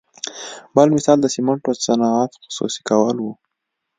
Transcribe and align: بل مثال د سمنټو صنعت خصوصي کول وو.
بل 0.75 0.87
مثال 0.95 1.17
د 1.21 1.27
سمنټو 1.35 1.71
صنعت 1.85 2.31
خصوصي 2.41 2.81
کول 2.89 3.17
وو. 3.19 3.31